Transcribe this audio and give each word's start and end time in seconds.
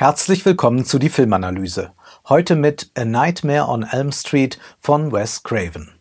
Herzlich 0.00 0.46
willkommen 0.46 0.86
zu 0.86 0.98
die 0.98 1.10
Filmanalyse. 1.10 1.92
Heute 2.26 2.56
mit 2.56 2.90
A 2.96 3.04
Nightmare 3.04 3.68
on 3.68 3.82
Elm 3.82 4.12
Street 4.12 4.58
von 4.78 5.12
Wes 5.12 5.42
Craven. 5.42 5.92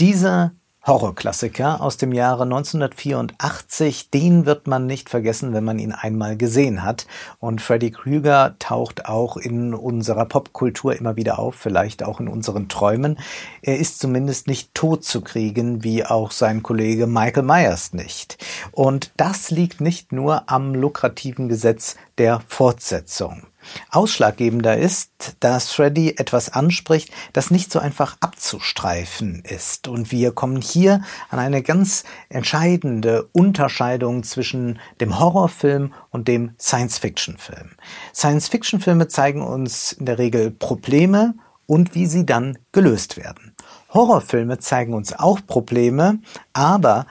Dieser 0.00 0.50
Horrorklassiker 0.86 1.80
aus 1.80 1.96
dem 1.96 2.12
Jahre 2.12 2.42
1984, 2.42 4.10
den 4.10 4.44
wird 4.44 4.66
man 4.66 4.86
nicht 4.86 5.08
vergessen, 5.08 5.54
wenn 5.54 5.64
man 5.64 5.78
ihn 5.78 5.92
einmal 5.92 6.36
gesehen 6.36 6.82
hat. 6.82 7.06
Und 7.40 7.62
Freddy 7.62 7.90
Krüger 7.90 8.56
taucht 8.58 9.06
auch 9.06 9.38
in 9.38 9.72
unserer 9.72 10.26
Popkultur 10.26 10.94
immer 10.94 11.16
wieder 11.16 11.38
auf, 11.38 11.54
vielleicht 11.54 12.02
auch 12.02 12.20
in 12.20 12.28
unseren 12.28 12.68
Träumen. 12.68 13.18
Er 13.62 13.78
ist 13.78 13.98
zumindest 13.98 14.46
nicht 14.46 14.74
tot 14.74 15.04
zu 15.04 15.22
kriegen, 15.22 15.82
wie 15.84 16.04
auch 16.04 16.30
sein 16.30 16.62
Kollege 16.62 17.06
Michael 17.06 17.44
Myers 17.44 17.94
nicht. 17.94 18.36
Und 18.70 19.10
das 19.16 19.50
liegt 19.50 19.80
nicht 19.80 20.12
nur 20.12 20.50
am 20.50 20.74
lukrativen 20.74 21.48
Gesetz 21.48 21.96
der 22.18 22.42
Fortsetzung. 22.46 23.44
Ausschlaggebender 23.90 24.76
ist, 24.76 25.36
dass 25.40 25.72
Freddy 25.72 26.14
etwas 26.16 26.52
anspricht, 26.52 27.10
das 27.32 27.50
nicht 27.50 27.72
so 27.72 27.78
einfach 27.78 28.16
abzustreifen 28.20 29.42
ist. 29.44 29.88
Und 29.88 30.12
wir 30.12 30.32
kommen 30.32 30.60
hier 30.60 31.02
an 31.30 31.38
eine 31.38 31.62
ganz 31.62 32.04
entscheidende 32.28 33.28
Unterscheidung 33.32 34.22
zwischen 34.22 34.78
dem 35.00 35.18
Horrorfilm 35.18 35.92
und 36.10 36.28
dem 36.28 36.52
Science-Fiction-Film. 36.60 37.70
Science-Fiction-Filme 38.14 39.08
zeigen 39.08 39.42
uns 39.42 39.92
in 39.92 40.06
der 40.06 40.18
Regel 40.18 40.50
Probleme 40.50 41.34
und 41.66 41.94
wie 41.94 42.06
sie 42.06 42.26
dann 42.26 42.58
gelöst 42.72 43.16
werden. 43.16 43.54
Horrorfilme 43.92 44.58
zeigen 44.58 44.92
uns 44.92 45.12
auch 45.12 45.40
Probleme, 45.46 46.18
aber 46.52 47.06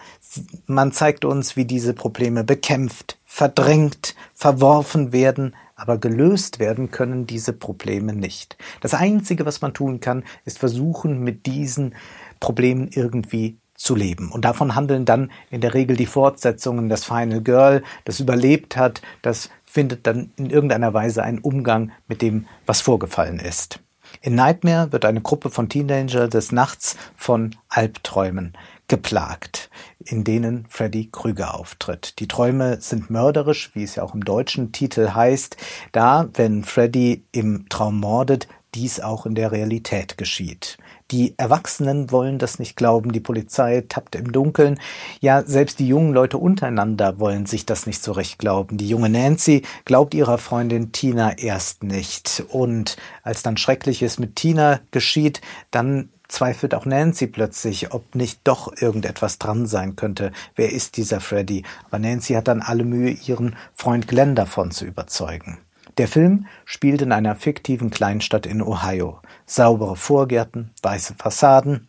man 0.66 0.92
zeigt 0.92 1.26
uns, 1.26 1.56
wie 1.56 1.66
diese 1.66 1.94
Probleme 1.94 2.44
bekämpft, 2.44 3.18
verdrängt, 3.26 4.16
verworfen 4.34 5.12
werden, 5.12 5.56
aber 5.84 5.98
gelöst 5.98 6.60
werden 6.60 6.92
können 6.92 7.28
diese 7.28 7.52
Probleme 7.52 8.14
nicht. 8.14 8.58
Das 8.80 8.94
Einzige, 8.94 9.46
was 9.46 9.60
man 9.62 9.74
tun 9.74 10.00
kann, 10.00 10.24
ist 10.46 10.60
versuchen, 10.60 11.20
mit 11.20 11.46
diesen 11.46 11.94
Problemen 12.40 12.88
irgendwie 12.90 13.58
zu 13.76 13.94
leben. 13.96 14.32
Und 14.32 14.46
davon 14.46 14.76
handeln 14.76 15.04
dann 15.04 15.30
in 15.52 15.60
der 15.60 15.74
Regel 15.74 15.98
die 15.98 16.06
Fortsetzungen. 16.06 16.88
Das 16.88 17.04
Final 17.04 17.42
Girl, 17.42 17.84
das 18.06 18.22
überlebt 18.22 18.78
hat, 18.78 19.02
das 19.22 19.50
findet 19.66 20.08
dann 20.08 20.32
in 20.38 20.50
irgendeiner 20.50 20.94
Weise 20.94 21.22
einen 21.22 21.40
Umgang 21.40 21.92
mit 22.08 22.22
dem, 22.22 22.48
was 22.66 22.80
vorgefallen 22.80 23.40
ist. 23.40 23.82
In 24.22 24.36
Nightmare 24.36 24.94
wird 24.94 25.04
eine 25.04 25.20
Gruppe 25.20 25.50
von 25.50 25.68
Teenager 25.68 26.30
des 26.30 26.54
Nachts 26.54 26.96
von 27.18 27.58
Albträumen 27.68 28.54
geplagt, 28.88 29.70
in 30.04 30.24
denen 30.24 30.66
Freddy 30.70 31.10
Krüger 31.12 31.56
auftritt. 31.56 32.20
Die 32.20 32.28
Träume 32.28 32.82
sind 32.82 33.10
mörderisch, 33.10 33.72
wie 33.74 33.84
es 33.84 33.96
ja 33.96 34.04
auch 34.04 34.14
im 34.14 34.26
deutschen 34.26 34.72
Titel 34.72 35.12
heißt, 35.14 35.58
da, 35.92 36.30
wenn 36.34 36.64
Freddy 36.64 37.24
im 37.32 37.68
Traum 37.70 38.00
mordet, 38.00 38.48
dies 38.76 39.00
auch 39.00 39.26
in 39.26 39.36
der 39.36 39.52
Realität 39.52 40.18
geschieht. 40.18 40.78
Die 41.12 41.36
Erwachsenen 41.38 42.12
wollen 42.12 42.40
das 42.40 42.60
nicht 42.60 42.76
glauben, 42.76 43.12
die 43.12 43.20
Polizei 43.20 43.84
tappt 43.88 44.16
im 44.16 44.32
Dunkeln. 44.32 44.80
Ja, 45.20 45.44
selbst 45.44 45.80
die 45.80 45.88
jungen 45.88 46.14
Leute 46.14 46.38
untereinander 46.38 47.20
wollen 47.20 47.46
sich 47.46 47.66
das 47.66 47.86
nicht 47.86 48.02
so 48.02 48.14
recht 48.14 48.40
glauben. 48.40 48.78
Die 48.78 48.90
junge 48.90 49.10
Nancy 49.10 49.62
glaubt 49.86 50.14
ihrer 50.16 50.38
Freundin 50.40 50.92
Tina 50.92 51.38
erst 51.38 51.84
nicht. 51.84 52.44
Und 52.50 52.98
als 53.22 53.44
dann 53.44 53.58
Schreckliches 53.58 54.18
mit 54.18 54.36
Tina 54.36 54.80
geschieht, 54.92 55.42
dann 55.70 56.10
zweifelt 56.34 56.74
auch 56.74 56.86
Nancy 56.86 57.28
plötzlich, 57.28 57.94
ob 57.94 58.16
nicht 58.16 58.42
doch 58.44 58.74
irgendetwas 58.76 59.38
dran 59.38 59.68
sein 59.68 59.96
könnte. 59.96 60.32
Wer 60.56 60.72
ist 60.72 60.98
dieser 60.98 61.22
Freddy? 61.22 61.64
Aber 61.86 62.00
Nancy 62.00 62.34
hat 62.34 62.48
dann 62.48 62.62
alle 62.62 62.84
Mühe, 62.84 63.12
ihren 63.12 63.56
Freund 63.74 64.08
Glenn 64.08 64.36
davon 64.36 64.72
zu 64.72 64.86
überzeugen. 64.86 65.60
Der 65.98 66.08
Film 66.08 66.48
spielt 66.66 67.04
in 67.04 67.12
einer 67.12 67.36
fiktiven 67.36 67.92
Kleinstadt 67.92 68.48
in 68.48 68.64
Ohio. 68.64 69.20
Saubere 69.46 69.96
Vorgärten, 69.96 70.72
weiße 70.82 71.14
Fassaden. 71.18 71.88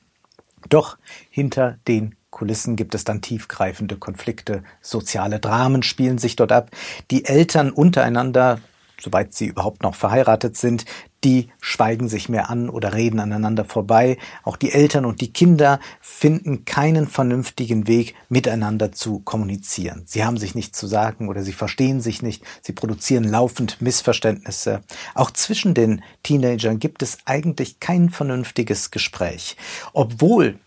Doch 0.68 0.98
hinter 1.30 1.78
den 1.88 2.14
Kulissen 2.30 2.76
gibt 2.76 2.94
es 2.94 3.04
dann 3.04 3.22
tiefgreifende 3.22 3.96
Konflikte, 3.96 4.62
soziale 4.82 5.38
Dramen 5.38 5.82
spielen 5.82 6.18
sich 6.18 6.36
dort 6.36 6.52
ab. 6.52 6.70
Die 7.10 7.24
Eltern 7.24 7.70
untereinander 7.70 8.58
soweit 9.00 9.34
sie 9.34 9.46
überhaupt 9.46 9.82
noch 9.82 9.94
verheiratet 9.94 10.56
sind, 10.56 10.84
die 11.24 11.48
schweigen 11.60 12.08
sich 12.08 12.28
mehr 12.28 12.50
an 12.50 12.68
oder 12.68 12.92
reden 12.92 13.18
aneinander 13.18 13.64
vorbei. 13.64 14.18
Auch 14.42 14.56
die 14.56 14.72
Eltern 14.72 15.06
und 15.06 15.20
die 15.20 15.32
Kinder 15.32 15.80
finden 16.00 16.64
keinen 16.64 17.08
vernünftigen 17.08 17.88
Weg, 17.88 18.14
miteinander 18.28 18.92
zu 18.92 19.20
kommunizieren. 19.20 20.02
Sie 20.06 20.24
haben 20.24 20.36
sich 20.36 20.54
nicht 20.54 20.76
zu 20.76 20.86
sagen 20.86 21.28
oder 21.28 21.42
sie 21.42 21.52
verstehen 21.52 22.00
sich 22.00 22.22
nicht. 22.22 22.44
Sie 22.62 22.72
produzieren 22.72 23.24
laufend 23.24 23.80
Missverständnisse. 23.80 24.82
Auch 25.14 25.30
zwischen 25.30 25.74
den 25.74 26.02
Teenagern 26.22 26.78
gibt 26.78 27.02
es 27.02 27.18
eigentlich 27.24 27.80
kein 27.80 28.10
vernünftiges 28.10 28.90
Gespräch. 28.90 29.56
Obwohl 29.92 30.58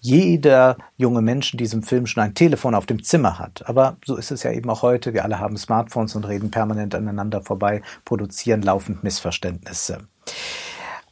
jeder 0.00 0.76
junge 0.96 1.22
Mensch 1.22 1.52
in 1.52 1.58
diesem 1.58 1.82
Film 1.82 2.06
schon 2.06 2.22
ein 2.22 2.34
Telefon 2.34 2.74
auf 2.74 2.86
dem 2.86 3.02
Zimmer 3.02 3.38
hat. 3.38 3.68
Aber 3.68 3.96
so 4.04 4.16
ist 4.16 4.30
es 4.30 4.42
ja 4.42 4.52
eben 4.52 4.70
auch 4.70 4.82
heute. 4.82 5.14
Wir 5.14 5.24
alle 5.24 5.38
haben 5.38 5.56
Smartphones 5.56 6.16
und 6.16 6.24
reden 6.26 6.50
permanent 6.50 6.94
aneinander 6.94 7.42
vorbei, 7.42 7.82
produzieren 8.04 8.62
laufend 8.62 9.04
Missverständnisse. 9.04 9.98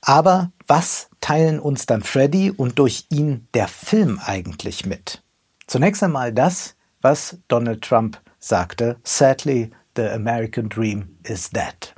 Aber 0.00 0.52
was 0.66 1.10
teilen 1.20 1.58
uns 1.58 1.86
dann 1.86 2.02
Freddy 2.02 2.50
und 2.50 2.78
durch 2.78 3.06
ihn 3.10 3.46
der 3.54 3.68
Film 3.68 4.20
eigentlich 4.24 4.86
mit? 4.86 5.22
Zunächst 5.66 6.02
einmal 6.02 6.32
das, 6.32 6.76
was 7.02 7.38
Donald 7.48 7.82
Trump 7.82 8.18
sagte. 8.38 8.96
Sadly, 9.04 9.70
the 9.96 10.08
American 10.08 10.68
dream 10.68 11.18
is 11.24 11.50
dead. 11.50 11.94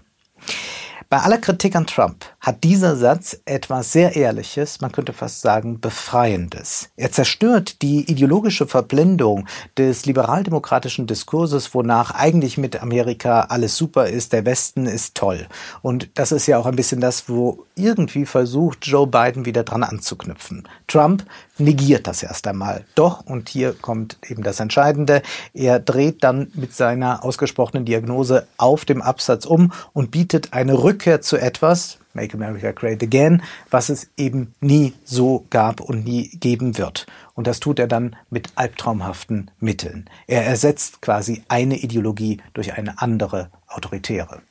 Bei 1.09 1.19
aller 1.19 1.39
Kritik 1.39 1.77
an 1.77 1.87
Trump 1.87 2.25
hat 2.41 2.65
dieser 2.65 2.97
Satz 2.97 3.39
etwas 3.45 3.93
sehr 3.93 4.17
Ehrliches, 4.17 4.81
man 4.81 4.93
könnte 4.93 5.13
fast 5.13 5.43
sagen 5.43 5.79
Befreiendes. 5.81 6.89
Er 6.97 7.13
zerstört 7.13 7.83
die 7.83 8.11
ideologische 8.11 8.67
Verblendung 8.67 9.47
des 9.77 10.07
liberaldemokratischen 10.07 11.07
Diskurses, 11.07 11.75
wonach 11.75 12.13
eigentlich 12.13 12.57
mit 12.57 12.83
Amerika 12.83 13.43
alles 13.43 13.77
super 13.77 14.09
ist, 14.09 14.33
der 14.33 14.47
Westen 14.47 14.87
ist 14.87 15.17
toll. 15.17 15.47
Und 15.83 16.09
das 16.15 16.33
ist 16.33 16.47
ja 16.47 16.59
auch 16.59 16.65
ein 16.65 16.77
bisschen 16.77 17.03
das, 17.03 17.29
wo 17.29 17.67
irgendwie 17.75 18.25
versucht 18.25 18.87
Joe 18.87 19.07
Biden 19.07 19.45
wieder 19.45 19.63
dran 19.63 19.83
anzuknüpfen. 19.83 20.67
Trump 20.87 21.27
negiert 21.59 22.07
das 22.07 22.23
erst 22.23 22.47
einmal. 22.47 22.85
Doch, 22.95 23.21
und 23.27 23.51
hier 23.51 23.75
kommt 23.75 24.17
eben 24.27 24.43
das 24.43 24.61
Entscheidende, 24.61 25.21
er 25.53 25.79
dreht 25.79 26.25
dann 26.25 26.51
mit 26.55 26.75
seiner 26.75 27.23
ausgesprochenen 27.23 27.85
Diagnose 27.85 28.47
auf 28.57 28.87
dem 28.87 29.03
Absatz 29.03 29.45
um 29.45 29.73
und 29.93 30.11
bietet 30.11 30.55
eine 30.55 30.83
Rückkehr 30.83 31.21
zu 31.21 31.37
etwas, 31.37 32.00
Make 32.13 32.35
America 32.35 32.73
Great 32.73 33.03
Again, 33.03 33.43
was 33.71 33.89
es 33.89 34.11
eben 34.17 34.55
nie 34.61 34.95
so 35.05 35.47
gab 35.51 35.81
und 35.81 36.05
nie 36.05 36.29
geben 36.29 36.77
wird. 36.79 37.07
Und 37.35 37.47
das 37.47 37.61
tut 37.61 37.79
er 37.79 37.87
dann 37.87 38.17
mit 38.31 38.49
albtraumhaften 38.57 39.51
Mitteln. 39.61 40.09
Er 40.27 40.45
ersetzt 40.45 41.03
quasi 41.03 41.43
eine 41.49 41.79
Ideologie 41.79 42.41
durch 42.53 42.75
eine 42.75 43.01
andere 43.01 43.51
autoritäre. 43.67 44.43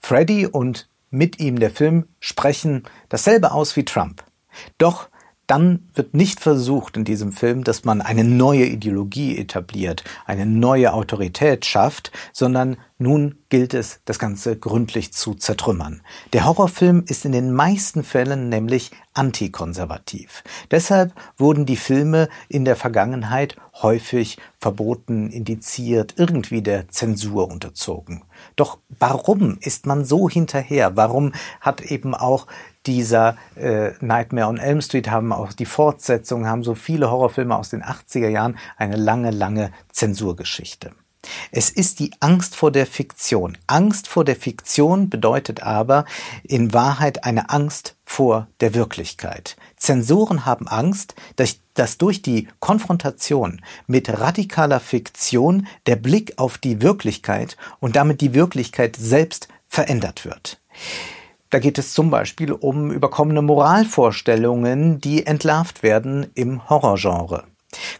Freddy 0.00 0.46
und 0.46 0.88
mit 1.10 1.40
ihm 1.40 1.58
der 1.58 1.70
Film 1.70 2.06
sprechen 2.20 2.84
dasselbe 3.08 3.52
aus 3.52 3.76
wie 3.76 3.84
Trump. 3.84 4.24
Doch 4.78 5.08
dann 5.50 5.88
wird 5.94 6.14
nicht 6.14 6.38
versucht 6.38 6.96
in 6.96 7.04
diesem 7.04 7.32
Film, 7.32 7.64
dass 7.64 7.84
man 7.84 8.00
eine 8.00 8.22
neue 8.22 8.66
Ideologie 8.66 9.36
etabliert, 9.36 10.04
eine 10.24 10.46
neue 10.46 10.92
Autorität 10.92 11.66
schafft, 11.66 12.12
sondern 12.32 12.76
nun 12.98 13.36
gilt 13.48 13.74
es, 13.74 14.00
das 14.04 14.20
Ganze 14.20 14.56
gründlich 14.56 15.12
zu 15.12 15.34
zertrümmern. 15.34 16.02
Der 16.34 16.44
Horrorfilm 16.44 17.02
ist 17.06 17.24
in 17.24 17.32
den 17.32 17.52
meisten 17.52 18.04
Fällen 18.04 18.48
nämlich 18.48 18.92
antikonservativ. 19.14 20.44
Deshalb 20.70 21.14
wurden 21.36 21.66
die 21.66 21.76
Filme 21.76 22.28
in 22.48 22.64
der 22.64 22.76
Vergangenheit 22.76 23.56
häufig 23.82 24.38
verboten, 24.58 25.30
indiziert, 25.30 26.14
irgendwie 26.16 26.62
der 26.62 26.88
Zensur 26.88 27.50
unterzogen. 27.50 28.22
Doch 28.54 28.78
warum 28.98 29.58
ist 29.60 29.86
man 29.86 30.04
so 30.04 30.28
hinterher? 30.28 30.96
Warum 30.96 31.32
hat 31.60 31.80
eben 31.80 32.14
auch 32.14 32.46
dieser 32.86 33.36
äh, 33.56 33.92
Nightmare 34.00 34.48
on 34.48 34.58
Elm 34.58 34.80
Street 34.80 35.10
haben 35.10 35.32
auch 35.32 35.52
die 35.52 35.66
Fortsetzungen, 35.66 36.46
haben 36.46 36.64
so 36.64 36.74
viele 36.74 37.10
Horrorfilme 37.10 37.56
aus 37.56 37.70
den 37.70 37.82
80er 37.82 38.28
Jahren 38.28 38.58
eine 38.76 38.96
lange, 38.96 39.30
lange 39.30 39.72
Zensurgeschichte. 39.92 40.92
Es 41.50 41.68
ist 41.68 41.98
die 42.00 42.12
Angst 42.20 42.56
vor 42.56 42.70
der 42.70 42.86
Fiktion. 42.86 43.58
Angst 43.66 44.08
vor 44.08 44.24
der 44.24 44.36
Fiktion 44.36 45.10
bedeutet 45.10 45.62
aber 45.62 46.06
in 46.42 46.72
Wahrheit 46.72 47.24
eine 47.24 47.50
Angst 47.50 47.96
vor 48.04 48.48
der 48.60 48.74
Wirklichkeit. 48.74 49.56
Zensoren 49.76 50.46
haben 50.46 50.66
Angst, 50.66 51.14
dass 51.36 51.98
durch 51.98 52.22
die 52.22 52.48
Konfrontation 52.58 53.60
mit 53.86 54.08
radikaler 54.08 54.80
Fiktion 54.80 55.66
der 55.86 55.96
Blick 55.96 56.38
auf 56.38 56.56
die 56.56 56.80
Wirklichkeit 56.80 57.56
und 57.80 57.96
damit 57.96 58.22
die 58.22 58.34
Wirklichkeit 58.34 58.96
selbst 58.96 59.48
verändert 59.68 60.24
wird. 60.24 60.60
Da 61.50 61.58
geht 61.58 61.78
es 61.78 61.92
zum 61.94 62.10
Beispiel 62.10 62.52
um 62.52 62.92
überkommene 62.92 63.42
Moralvorstellungen, 63.42 65.00
die 65.00 65.26
entlarvt 65.26 65.82
werden 65.82 66.26
im 66.34 66.70
Horrorgenre. 66.70 67.42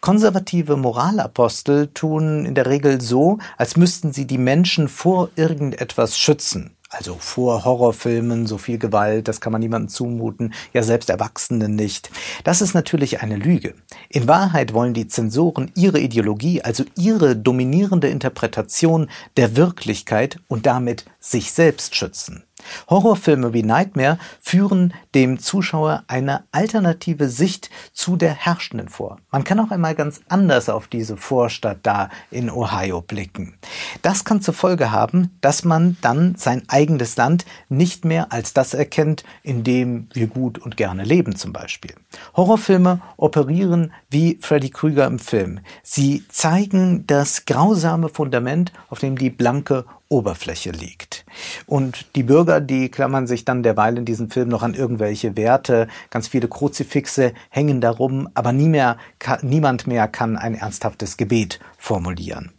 Konservative 0.00 0.76
Moralapostel 0.76 1.88
tun 1.88 2.44
in 2.46 2.54
der 2.54 2.66
Regel 2.66 3.00
so, 3.00 3.38
als 3.56 3.76
müssten 3.76 4.12
sie 4.12 4.26
die 4.26 4.38
Menschen 4.38 4.88
vor 4.88 5.30
irgendetwas 5.34 6.16
schützen. 6.16 6.76
Also 6.92 7.16
vor 7.18 7.64
Horrorfilmen, 7.64 8.48
so 8.48 8.58
viel 8.58 8.78
Gewalt, 8.78 9.28
das 9.28 9.40
kann 9.40 9.52
man 9.52 9.60
niemandem 9.60 9.88
zumuten, 9.88 10.54
ja 10.72 10.82
selbst 10.82 11.08
Erwachsenen 11.08 11.76
nicht. 11.76 12.10
Das 12.42 12.60
ist 12.60 12.74
natürlich 12.74 13.20
eine 13.20 13.36
Lüge. 13.36 13.74
In 14.08 14.26
Wahrheit 14.26 14.74
wollen 14.74 14.94
die 14.94 15.06
Zensoren 15.06 15.70
ihre 15.76 16.00
Ideologie, 16.00 16.62
also 16.62 16.84
ihre 16.96 17.36
dominierende 17.36 18.08
Interpretation 18.08 19.08
der 19.36 19.54
Wirklichkeit 19.54 20.38
und 20.48 20.66
damit 20.66 21.04
sich 21.20 21.52
selbst 21.52 21.94
schützen. 21.94 22.42
Horrorfilme 22.88 23.52
wie 23.52 23.62
Nightmare 23.62 24.18
führen 24.40 24.94
dem 25.14 25.38
Zuschauer 25.38 26.04
eine 26.06 26.44
alternative 26.52 27.28
Sicht 27.28 27.70
zu 27.92 28.16
der 28.16 28.32
herrschenden 28.32 28.88
vor. 28.88 29.18
Man 29.30 29.44
kann 29.44 29.60
auch 29.60 29.70
einmal 29.70 29.94
ganz 29.94 30.20
anders 30.28 30.68
auf 30.68 30.86
diese 30.86 31.16
Vorstadt 31.16 31.78
da 31.82 32.08
in 32.30 32.50
Ohio 32.50 33.00
blicken. 33.00 33.54
Das 34.02 34.24
kann 34.24 34.42
zur 34.42 34.54
Folge 34.54 34.90
haben, 34.90 35.36
dass 35.40 35.64
man 35.64 35.96
dann 36.00 36.34
sein 36.36 36.62
eigenes 36.68 37.16
Land 37.16 37.44
nicht 37.68 38.04
mehr 38.04 38.32
als 38.32 38.52
das 38.52 38.74
erkennt, 38.74 39.24
in 39.42 39.64
dem 39.64 40.08
wir 40.12 40.26
gut 40.26 40.58
und 40.58 40.76
gerne 40.76 41.04
leben 41.04 41.36
zum 41.36 41.52
Beispiel. 41.52 41.94
Horrorfilme 42.36 43.00
operieren 43.16 43.92
wie 44.08 44.38
Freddy 44.40 44.70
Krüger 44.70 45.06
im 45.06 45.18
Film. 45.18 45.60
Sie 45.82 46.24
zeigen 46.28 47.06
das 47.06 47.44
grausame 47.44 48.08
Fundament, 48.08 48.72
auf 48.88 48.98
dem 48.98 49.16
die 49.16 49.30
blanke 49.30 49.84
Oberfläche 50.10 50.72
liegt. 50.72 51.24
Und 51.66 52.14
die 52.16 52.24
Bürger, 52.24 52.60
die 52.60 52.90
klammern 52.90 53.26
sich 53.26 53.44
dann 53.44 53.62
derweil 53.62 53.96
in 53.96 54.04
diesem 54.04 54.28
Film 54.28 54.48
noch 54.48 54.62
an 54.62 54.74
irgendwelche 54.74 55.36
Werte. 55.36 55.88
Ganz 56.10 56.28
viele 56.28 56.48
Kruzifixe 56.48 57.32
hängen 57.48 57.80
darum, 57.80 58.28
aber 58.34 58.52
nie 58.52 58.68
mehr, 58.68 58.98
niemand 59.42 59.86
mehr 59.86 60.08
kann 60.08 60.36
ein 60.36 60.54
ernsthaftes 60.54 61.16
Gebet 61.16 61.60
formulieren. 61.78 62.52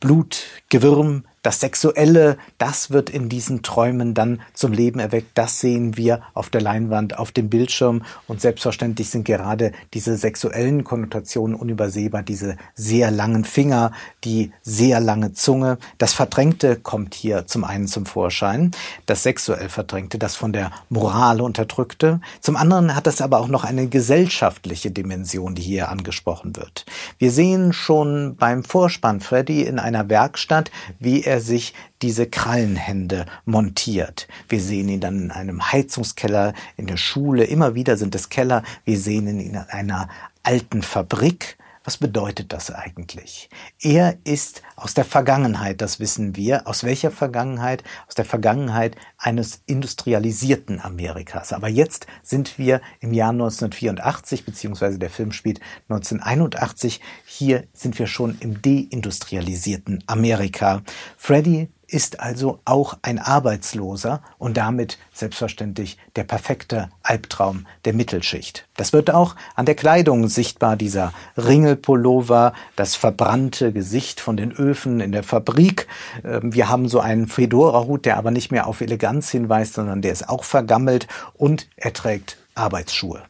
Blut, 0.00 0.46
Gewürm, 0.68 1.24
das 1.42 1.60
Sexuelle, 1.60 2.36
das 2.58 2.90
wird 2.90 3.08
in 3.08 3.30
diesen 3.30 3.62
Träumen 3.62 4.12
dann 4.12 4.42
zum 4.52 4.72
Leben 4.72 5.00
erweckt. 5.00 5.30
Das 5.34 5.60
sehen 5.60 5.96
wir 5.96 6.22
auf 6.34 6.50
der 6.50 6.60
Leinwand, 6.60 7.18
auf 7.18 7.32
dem 7.32 7.48
Bildschirm. 7.48 8.02
Und 8.26 8.42
selbstverständlich 8.42 9.08
sind 9.08 9.24
gerade 9.24 9.72
diese 9.94 10.16
sexuellen 10.16 10.84
Konnotationen 10.84 11.56
unübersehbar. 11.56 12.22
Diese 12.22 12.56
sehr 12.74 13.10
langen 13.10 13.44
Finger, 13.44 13.92
die 14.22 14.52
sehr 14.62 15.00
lange 15.00 15.32
Zunge. 15.32 15.78
Das 15.96 16.12
Verdrängte 16.12 16.76
kommt 16.76 17.14
hier 17.14 17.46
zum 17.46 17.64
einen 17.64 17.86
zum 17.86 18.04
Vorschein. 18.04 18.72
Das 19.06 19.22
sexuell 19.22 19.70
Verdrängte, 19.70 20.18
das 20.18 20.36
von 20.36 20.52
der 20.52 20.70
Moral 20.90 21.40
unterdrückte. 21.40 22.20
Zum 22.40 22.56
anderen 22.56 22.94
hat 22.94 23.06
es 23.06 23.22
aber 23.22 23.40
auch 23.40 23.48
noch 23.48 23.64
eine 23.64 23.86
gesellschaftliche 23.86 24.90
Dimension, 24.90 25.54
die 25.54 25.62
hier 25.62 25.88
angesprochen 25.88 26.56
wird. 26.56 26.84
Wir 27.18 27.30
sehen 27.30 27.72
schon 27.72 28.36
beim 28.36 28.62
Vorspann 28.62 29.20
Freddy 29.20 29.62
in 29.62 29.78
einer 29.78 30.10
Werkstatt, 30.10 30.70
wie 30.98 31.29
sich 31.38 31.74
diese 32.02 32.26
Krallenhände 32.26 33.26
montiert. 33.44 34.26
Wir 34.48 34.60
sehen 34.60 34.88
ihn 34.88 35.00
dann 35.00 35.20
in 35.20 35.30
einem 35.30 35.70
Heizungskeller 35.70 36.54
in 36.76 36.88
der 36.88 36.96
Schule. 36.96 37.44
Immer 37.44 37.76
wieder 37.76 37.96
sind 37.96 38.16
es 38.16 38.28
Keller. 38.28 38.64
Wir 38.84 38.98
sehen 38.98 39.28
ihn 39.28 39.38
in 39.38 39.56
einer 39.56 40.08
alten 40.42 40.82
Fabrik. 40.82 41.56
Was 41.90 41.96
bedeutet 41.96 42.52
das 42.52 42.70
eigentlich? 42.70 43.50
Er 43.82 44.16
ist 44.22 44.62
aus 44.76 44.94
der 44.94 45.04
Vergangenheit, 45.04 45.80
das 45.80 45.98
wissen 45.98 46.36
wir. 46.36 46.68
Aus 46.68 46.84
welcher 46.84 47.10
Vergangenheit? 47.10 47.82
Aus 48.06 48.14
der 48.14 48.24
Vergangenheit 48.24 48.94
eines 49.18 49.62
industrialisierten 49.66 50.80
Amerikas. 50.80 51.52
Aber 51.52 51.66
jetzt 51.66 52.06
sind 52.22 52.58
wir 52.58 52.80
im 53.00 53.12
Jahr 53.12 53.30
1984, 53.30 54.44
beziehungsweise 54.44 55.00
der 55.00 55.10
Film 55.10 55.32
spielt 55.32 55.58
1981. 55.88 57.00
Hier 57.26 57.64
sind 57.72 57.98
wir 57.98 58.06
schon 58.06 58.38
im 58.38 58.62
deindustrialisierten 58.62 60.04
Amerika. 60.06 60.82
Freddy 61.16 61.70
ist 61.90 62.20
also 62.20 62.60
auch 62.64 62.96
ein 63.02 63.18
Arbeitsloser 63.18 64.22
und 64.38 64.56
damit 64.56 64.98
selbstverständlich 65.12 65.98
der 66.16 66.24
perfekte 66.24 66.88
Albtraum 67.02 67.66
der 67.84 67.92
Mittelschicht. 67.92 68.66
Das 68.76 68.92
wird 68.92 69.10
auch 69.10 69.36
an 69.56 69.66
der 69.66 69.74
Kleidung 69.74 70.28
sichtbar, 70.28 70.76
dieser 70.76 71.12
Ringelpullover, 71.36 72.52
das 72.76 72.94
verbrannte 72.94 73.72
Gesicht 73.72 74.20
von 74.20 74.36
den 74.36 74.52
Öfen 74.52 75.00
in 75.00 75.12
der 75.12 75.24
Fabrik. 75.24 75.88
Ähm, 76.24 76.54
wir 76.54 76.68
haben 76.68 76.88
so 76.88 77.00
einen 77.00 77.26
Fedora-Hut, 77.26 78.06
der 78.06 78.16
aber 78.16 78.30
nicht 78.30 78.52
mehr 78.52 78.66
auf 78.66 78.80
Eleganz 78.80 79.30
hinweist, 79.30 79.74
sondern 79.74 80.02
der 80.02 80.12
ist 80.12 80.28
auch 80.28 80.44
vergammelt 80.44 81.08
und 81.34 81.68
er 81.76 81.92
trägt 81.92 82.38
Arbeitsschuhe. 82.54 83.22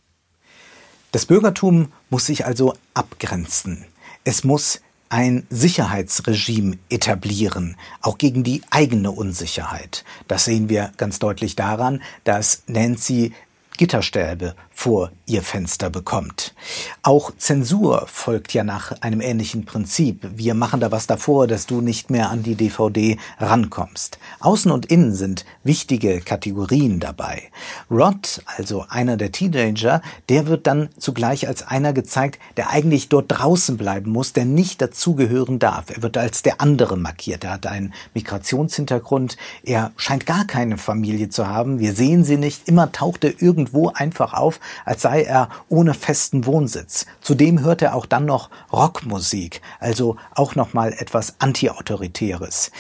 Das 1.13 1.27
Bürgertum 1.27 1.93
muss 2.09 2.27
sich 2.27 2.47
also 2.47 2.75
abgrenzen. 2.95 3.87
Es 4.23 4.45
muss 4.45 4.81
ein 5.11 5.47
Sicherheitsregime 5.51 6.79
etablieren, 6.89 7.77
auch 8.01 8.17
gegen 8.17 8.45
die 8.45 8.63
eigene 8.71 9.11
Unsicherheit. 9.11 10.05
Das 10.29 10.47
sehen 10.47 10.69
wir 10.69 10.93
ganz 10.97 11.19
deutlich 11.19 11.57
daran, 11.57 12.01
dass 12.25 12.63
Nancy 12.69 13.33
Gitterstäbe 13.81 14.57
vor 14.71 15.11
ihr 15.25 15.41
Fenster 15.41 15.89
bekommt. 15.89 16.55
Auch 17.03 17.33
Zensur 17.39 18.07
folgt 18.09 18.53
ja 18.53 18.63
nach 18.63 18.93
einem 19.01 19.23
ähnlichen 19.23 19.65
Prinzip. 19.65 20.29
Wir 20.35 20.53
machen 20.53 20.81
da 20.81 20.91
was 20.91 21.07
davor, 21.07 21.47
dass 21.47 21.65
du 21.65 21.81
nicht 21.81 22.11
mehr 22.11 22.29
an 22.29 22.43
die 22.43 22.57
DVD 22.57 23.17
rankommst. 23.39 24.19
Außen 24.41 24.71
und 24.71 24.85
innen 24.85 25.15
sind 25.15 25.47
wichtige 25.65 26.21
Kategorien 26.21 27.01
dabei. 27.01 27.45
Rod, 27.91 28.43
also 28.55 28.85
einer 28.91 29.17
der 29.17 29.33
Teenager, 29.33 30.03
der 30.29 30.47
wird 30.47 30.67
dann 30.67 30.91
zugleich 30.99 31.49
als 31.49 31.67
einer 31.67 31.95
gezeigt, 31.95 32.39
der 32.59 32.69
eigentlich 32.69 33.09
dort 33.09 33.27
draußen 33.29 33.79
bleiben 33.79 34.11
muss, 34.11 34.35
der 34.35 34.45
nicht 34.45 34.83
dazugehören 34.83 35.59
darf. 35.59 35.89
Er 35.89 36.03
wird 36.03 36.19
als 36.19 36.43
der 36.43 36.61
andere 36.61 36.99
markiert. 36.99 37.45
Er 37.45 37.53
hat 37.53 37.67
einen 37.67 37.95
Migrationshintergrund. 38.13 39.39
Er 39.63 39.93
scheint 39.97 40.27
gar 40.27 40.45
keine 40.45 40.77
Familie 40.77 41.31
zu 41.31 41.47
haben. 41.49 41.79
Wir 41.79 41.95
sehen 41.95 42.25
sie 42.25 42.37
nicht. 42.37 42.69
Immer 42.69 42.93
taucht 42.93 43.25
er 43.25 43.41
irgendwo 43.41 43.70
irgendwo 43.71 43.91
einfach 43.91 44.35
auf, 44.35 44.61
als 44.85 45.03
sei 45.03 45.23
er 45.23 45.49
ohne 45.69 45.95
festen 45.95 46.47
Wohnsitz. 46.47 47.07
Zudem 47.21 47.61
hört 47.61 47.83
er 47.83 47.95
auch 47.95 48.07
dann 48.07 48.27
noch 48.27 48.51
Rockmusik, 48.73 49.61
also 49.79 50.17
auch 50.35 50.55
noch 50.55 50.75
mal 50.75 50.93
etwas 50.93 51.35
antiautoritäres. 51.39 52.71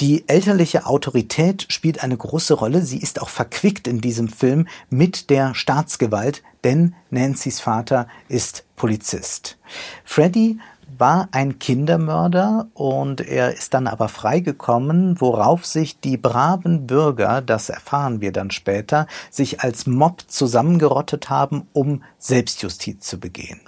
Die 0.00 0.26
elterliche 0.28 0.86
Autorität 0.86 1.66
spielt 1.68 2.02
eine 2.02 2.16
große 2.16 2.54
Rolle. 2.54 2.82
Sie 2.82 2.98
ist 2.98 3.20
auch 3.20 3.28
verquickt 3.28 3.86
in 3.86 4.00
diesem 4.00 4.28
Film 4.28 4.66
mit 4.88 5.28
der 5.28 5.54
Staatsgewalt, 5.54 6.42
denn 6.64 6.94
Nancy's 7.10 7.60
Vater 7.60 8.08
ist 8.28 8.64
Polizist. 8.76 9.58
Freddy 10.04 10.58
war 10.98 11.28
ein 11.32 11.58
Kindermörder 11.58 12.68
und 12.74 13.20
er 13.20 13.52
ist 13.54 13.74
dann 13.74 13.86
aber 13.86 14.08
freigekommen, 14.08 15.20
worauf 15.20 15.64
sich 15.64 16.00
die 16.00 16.16
braven 16.16 16.86
Bürger, 16.86 17.40
das 17.40 17.68
erfahren 17.68 18.20
wir 18.20 18.32
dann 18.32 18.50
später, 18.50 19.06
sich 19.30 19.60
als 19.60 19.86
Mob 19.86 20.22
zusammengerottet 20.26 21.30
haben, 21.30 21.68
um 21.72 22.02
Selbstjustiz 22.18 23.06
zu 23.06 23.18
begehen. 23.18 23.60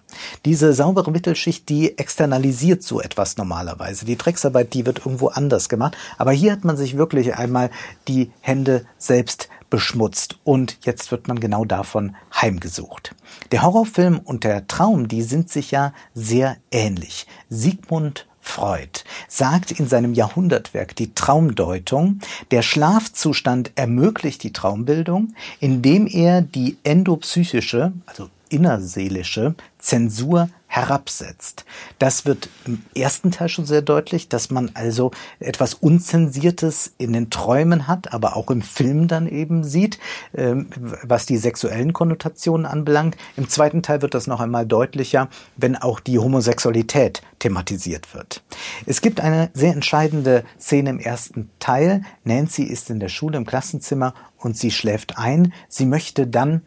Diese 0.45 0.73
saubere 0.73 1.11
Mittelschicht, 1.11 1.69
die 1.69 1.99
externalisiert 1.99 2.83
so 2.83 3.01
etwas 3.01 3.37
normalerweise. 3.37 4.05
Die 4.05 4.17
Drecksarbeit, 4.17 4.75
die 4.75 4.87
wird 4.87 5.01
irgendwo 5.01 5.29
anders 5.29 5.69
gemacht. 5.69 5.97
Aber 6.19 6.33
hier 6.33 6.53
hat 6.53 6.65
man 6.65 6.77
sich 6.77 6.97
wirklich 6.97 7.37
einmal 7.37 7.71
die 8.09 8.31
Hände 8.41 8.85
selbst 8.99 9.49
beschmutzt 9.71 10.39
und 10.45 10.77
jetzt 10.83 11.11
wird 11.11 11.29
man 11.29 11.41
genau 11.41 11.65
davon 11.65 12.15
heimgesucht. 12.35 13.15
Der 13.53 13.63
Horrorfilm 13.63 14.19
und 14.19 14.45
der 14.45 14.67
Traum, 14.67 15.09
die 15.09 15.23
sind 15.23 15.49
sich 15.49 15.71
ja 15.71 15.95
sehr 16.15 16.59
ähnlich. 16.71 17.27
Sigmund 17.49 18.27
Freud 18.43 19.01
sagt 19.29 19.71
in 19.71 19.89
seinem 19.89 20.13
Jahrhundertwerk 20.13 20.95
die 20.97 21.15
Traumdeutung, 21.15 22.19
der 22.51 22.61
Schlafzustand 22.61 23.73
ermöglicht 23.77 24.43
die 24.43 24.53
Traumbildung, 24.53 25.35
indem 25.61 26.07
er 26.07 26.43
die 26.43 26.77
endopsychische, 26.83 27.93
also 28.05 28.29
innerseelische 28.51 29.55
Zensur 29.83 30.49
herabsetzt. 30.69 31.67
Das 31.99 32.25
wird 32.25 32.49
im 32.65 32.83
ersten 32.95 33.31
Teil 33.31 33.51
schon 33.51 33.67
sehr 33.67 33.83
deutlich, 33.83 34.31
dass 34.31 34.51
man 34.51 34.71
also 34.73 35.11
etwas 35.39 35.75
Unzensiertes 35.75 36.95
in 36.97 37.13
den 37.13 37.29
Träumen 37.29 37.89
hat, 37.89 38.15
aber 38.15 38.37
auch 38.37 38.51
im 38.51 38.63
Film 38.63 39.07
dann 39.07 39.27
eben 39.27 39.65
sieht, 39.65 39.99
ähm, 40.35 40.71
was 41.03 41.27
die 41.27 41.37
sexuellen 41.37 41.93
Konnotationen 41.93 42.65
anbelangt. 42.65 43.19
Im 43.37 43.51
zweiten 43.51 43.83
Teil 43.83 44.01
wird 44.01 44.15
das 44.15 44.27
noch 44.27 44.41
einmal 44.41 44.65
deutlicher, 44.65 45.29
wenn 45.57 45.77
auch 45.77 46.01
die 46.01 46.19
Homosexualität 46.19 47.21
thematisiert 47.39 48.15
wird. 48.15 48.43
Es 48.87 49.03
gibt 49.03 49.21
eine 49.21 49.51
sehr 49.53 49.75
entscheidende 49.75 50.45
Szene 50.59 50.91
im 50.91 51.01
ersten 51.01 51.51
Teil. 51.59 52.03
Nancy 52.25 52.63
ist 52.63 52.89
in 52.89 53.01
der 53.01 53.11
Schule 53.11 53.37
im 53.37 53.45
Klassenzimmer 53.45 54.15
und 54.39 54.57
sie 54.57 54.71
schläft 54.71 55.19
ein. 55.19 55.53
Sie 55.69 55.85
möchte 55.85 56.27
dann 56.27 56.63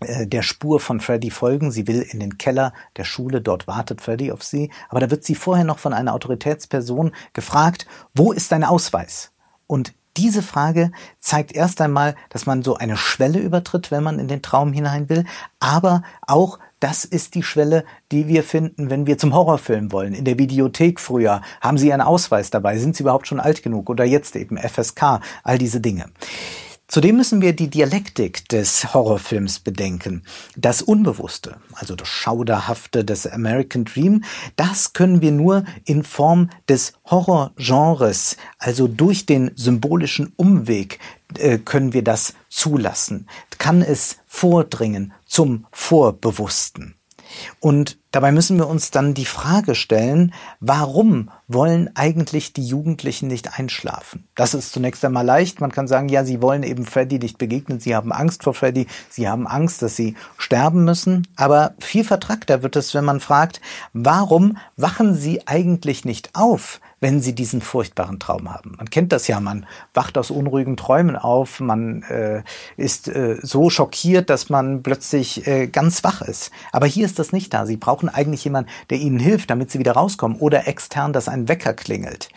der 0.00 0.42
Spur 0.42 0.80
von 0.80 1.00
Freddy 1.00 1.30
folgen. 1.30 1.70
Sie 1.70 1.86
will 1.86 2.02
in 2.02 2.20
den 2.20 2.38
Keller 2.38 2.72
der 2.96 3.04
Schule, 3.04 3.40
dort 3.40 3.66
wartet 3.66 4.00
Freddy 4.00 4.30
auf 4.30 4.42
sie. 4.42 4.70
Aber 4.88 5.00
da 5.00 5.10
wird 5.10 5.24
sie 5.24 5.34
vorher 5.34 5.64
noch 5.64 5.78
von 5.78 5.92
einer 5.92 6.14
Autoritätsperson 6.14 7.12
gefragt, 7.32 7.86
wo 8.14 8.32
ist 8.32 8.52
dein 8.52 8.64
Ausweis? 8.64 9.32
Und 9.66 9.94
Diese 10.16 10.42
Frage 10.42 10.92
zeigt 11.18 11.52
erst 11.52 11.80
einmal, 11.80 12.14
dass 12.30 12.46
man 12.46 12.62
so 12.62 12.76
eine 12.76 12.96
Schwelle 12.96 13.38
übertritt, 13.38 13.90
wenn 13.90 14.02
man 14.02 14.18
in 14.18 14.28
den 14.28 14.40
Traum 14.40 14.72
hinein 14.72 15.08
will, 15.10 15.24
aber 15.60 16.02
auch, 16.26 16.58
das 16.80 17.04
ist 17.04 17.34
die 17.34 17.42
Schwelle, 17.42 17.84
die 18.12 18.26
wir 18.28 18.42
finden, 18.42 18.90
wenn 18.90 19.06
wir 19.06 19.18
zum 19.18 19.34
Horrorfilm 19.34 19.92
wollen. 19.92 20.14
In 20.14 20.24
der 20.24 20.38
Videothek 20.38 21.00
früher. 21.00 21.42
Haben 21.60 21.78
Sie 21.78 21.92
einen 21.92 22.02
Ausweis 22.02 22.50
dabei? 22.50 22.78
Sind 22.78 22.96
Sie 22.96 23.02
überhaupt 23.02 23.26
schon 23.26 23.40
alt 23.40 23.62
genug? 23.62 23.88
Oder 23.88 24.04
jetzt 24.04 24.36
eben 24.36 24.58
FSK? 24.58 25.20
All 25.42 25.58
diese 25.58 25.80
Dinge. 25.80 26.06
Zudem 26.88 27.16
müssen 27.16 27.40
wir 27.40 27.52
die 27.52 27.68
Dialektik 27.68 28.48
des 28.48 28.94
Horrorfilms 28.94 29.58
bedenken. 29.58 30.22
Das 30.56 30.82
Unbewusste, 30.82 31.56
also 31.72 31.96
das 31.96 32.06
Schauderhafte 32.06 33.04
des 33.04 33.26
American 33.26 33.84
Dream, 33.84 34.22
das 34.54 34.92
können 34.92 35.20
wir 35.20 35.32
nur 35.32 35.64
in 35.84 36.04
Form 36.04 36.48
des 36.68 36.92
Horrorgenres, 37.04 38.36
also 38.58 38.86
durch 38.86 39.26
den 39.26 39.50
symbolischen 39.56 40.32
Umweg, 40.36 41.00
äh, 41.38 41.58
können 41.58 41.92
wir 41.92 42.04
das 42.04 42.34
zulassen. 42.48 43.26
Kann 43.58 43.82
es 43.82 44.18
vordringen 44.28 45.12
zum 45.26 45.66
Vorbewussten. 45.72 46.94
Und 47.58 47.98
dabei 48.16 48.32
müssen 48.32 48.56
wir 48.56 48.66
uns 48.66 48.90
dann 48.90 49.12
die 49.12 49.26
Frage 49.26 49.74
stellen, 49.74 50.32
warum 50.60 51.30
wollen 51.48 51.90
eigentlich 51.96 52.54
die 52.54 52.66
Jugendlichen 52.66 53.28
nicht 53.28 53.58
einschlafen? 53.58 54.26
Das 54.34 54.54
ist 54.54 54.72
zunächst 54.72 55.04
einmal 55.04 55.26
leicht. 55.26 55.60
Man 55.60 55.70
kann 55.70 55.86
sagen, 55.86 56.08
ja, 56.08 56.24
sie 56.24 56.40
wollen 56.40 56.62
eben 56.62 56.86
Freddy 56.86 57.18
nicht 57.18 57.36
begegnen. 57.36 57.78
Sie 57.78 57.94
haben 57.94 58.12
Angst 58.12 58.42
vor 58.42 58.54
Freddy. 58.54 58.86
Sie 59.10 59.28
haben 59.28 59.46
Angst, 59.46 59.82
dass 59.82 59.96
sie 59.96 60.16
sterben 60.38 60.86
müssen. 60.86 61.28
Aber 61.36 61.74
viel 61.78 62.04
vertragter 62.04 62.62
wird 62.62 62.76
es, 62.76 62.94
wenn 62.94 63.04
man 63.04 63.20
fragt, 63.20 63.60
warum 63.92 64.56
wachen 64.78 65.14
sie 65.14 65.46
eigentlich 65.46 66.06
nicht 66.06 66.30
auf, 66.32 66.80
wenn 67.00 67.20
sie 67.20 67.34
diesen 67.34 67.60
furchtbaren 67.60 68.18
Traum 68.18 68.52
haben. 68.52 68.74
Man 68.78 68.88
kennt 68.88 69.12
das 69.12 69.28
ja, 69.28 69.38
man 69.38 69.66
wacht 69.92 70.16
aus 70.16 70.30
unruhigen 70.30 70.78
Träumen 70.78 71.16
auf, 71.16 71.60
man 71.60 72.02
äh, 72.04 72.42
ist 72.76 73.08
äh, 73.08 73.36
so 73.42 73.68
schockiert, 73.68 74.30
dass 74.30 74.48
man 74.48 74.82
plötzlich 74.82 75.46
äh, 75.46 75.66
ganz 75.66 76.02
wach 76.04 76.22
ist. 76.22 76.50
Aber 76.72 76.86
hier 76.86 77.04
ist 77.04 77.18
das 77.18 77.32
nicht 77.32 77.52
da. 77.52 77.66
Sie 77.66 77.76
brauchen 78.06 78.08
eigentlich 78.08 78.44
jemanden, 78.44 78.70
der 78.90 78.98
ihnen 78.98 79.18
hilft, 79.18 79.50
damit 79.50 79.70
sie 79.70 79.78
wieder 79.78 79.92
rauskommen 79.92 80.38
oder 80.38 80.66
extern, 80.66 81.12
dass 81.12 81.28
ein 81.28 81.48
Wecker 81.48 81.74
klingelt. 81.74 82.28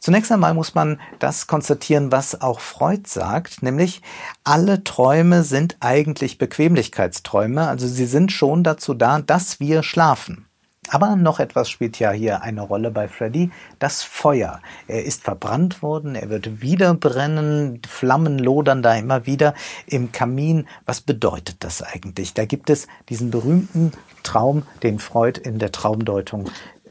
Zunächst 0.00 0.32
einmal 0.32 0.54
muss 0.54 0.74
man 0.74 1.00
das 1.18 1.46
konstatieren, 1.46 2.12
was 2.12 2.40
auch 2.40 2.60
Freud 2.60 3.02
sagt, 3.06 3.62
nämlich 3.62 4.02
alle 4.44 4.84
Träume 4.84 5.42
sind 5.42 5.76
eigentlich 5.80 6.38
Bequemlichkeitsträume, 6.38 7.66
also 7.66 7.86
sie 7.86 8.06
sind 8.06 8.32
schon 8.32 8.64
dazu 8.64 8.94
da, 8.94 9.20
dass 9.20 9.60
wir 9.60 9.82
schlafen. 9.82 10.46
Aber 10.90 11.14
noch 11.14 11.38
etwas 11.38 11.70
spielt 11.70 12.00
ja 12.00 12.10
hier 12.10 12.42
eine 12.42 12.62
Rolle 12.62 12.90
bei 12.90 13.06
Freddy, 13.06 13.52
das 13.78 14.02
Feuer. 14.02 14.60
Er 14.88 15.04
ist 15.04 15.22
verbrannt 15.22 15.82
worden, 15.82 16.16
er 16.16 16.30
wird 16.30 16.62
wieder 16.62 16.94
brennen, 16.94 17.80
Flammen 17.88 18.40
lodern 18.40 18.82
da 18.82 18.96
immer 18.96 19.24
wieder 19.24 19.54
im 19.86 20.10
Kamin. 20.10 20.66
Was 20.86 21.00
bedeutet 21.00 21.56
das 21.60 21.80
eigentlich? 21.80 22.34
Da 22.34 22.44
gibt 22.44 22.70
es 22.70 22.88
diesen 23.08 23.30
berühmten 23.30 23.92
Traum, 24.24 24.64
den 24.82 24.98
Freud 24.98 25.40
in 25.40 25.60
der 25.60 25.70
Traumdeutung 25.70 26.50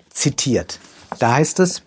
zitiert. 0.10 0.79
Da 1.20 1.34
heißt 1.34 1.60
es, 1.60 1.84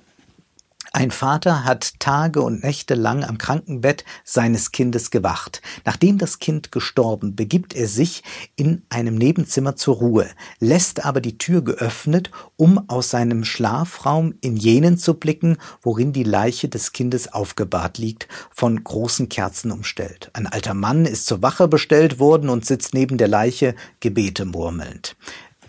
ein 0.95 1.11
Vater 1.11 1.65
hat 1.65 1.99
Tage 2.01 2.43
und 2.43 2.63
Nächte 2.63 2.95
lang 2.95 3.25
am 3.25 3.39
Krankenbett 3.39 4.05
seines 4.25 4.73
Kindes 4.73 5.11
gewacht. 5.11 5.63
Nachdem 5.87 6.19
das 6.19 6.39
Kind 6.39 6.71
gestorben, 6.71 7.35
begibt 7.35 7.75
er 7.75 7.89
sich 7.89 8.23
in 8.57 8.83
einem 8.91 9.15
Nebenzimmer 9.15 9.75
zur 9.75 9.97
Ruhe, 9.97 10.29
lässt 10.61 11.05
aber 11.07 11.23
die 11.23 11.39
Tür 11.39 11.63
geöffnet, 11.63 12.31
um 12.57 12.91
aus 12.91 13.09
seinem 13.09 13.45
Schlafraum 13.45 14.35
in 14.43 14.59
jenen 14.59 14.99
zu 14.99 15.15
blicken, 15.15 15.57
worin 15.81 16.13
die 16.13 16.25
Leiche 16.25 16.69
des 16.69 16.93
Kindes 16.93 17.33
aufgebahrt 17.33 17.97
liegt, 17.97 18.29
von 18.51 18.85
großen 18.85 19.31
Kerzen 19.31 19.73
umstellt. 19.73 20.31
Ein 20.35 20.47
alter 20.47 20.75
Mann 20.75 21.07
ist 21.07 21.25
zur 21.25 21.41
Wache 21.41 21.69
bestellt 21.69 22.19
worden 22.19 22.51
und 22.51 22.67
sitzt 22.67 22.93
neben 22.93 23.17
der 23.17 23.29
Leiche, 23.29 23.75
Gebete 24.01 24.45
murmelnd 24.45 25.17